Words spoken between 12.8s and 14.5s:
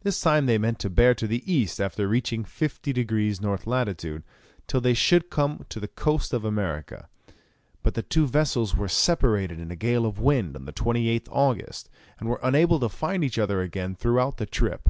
to find each other again throughout the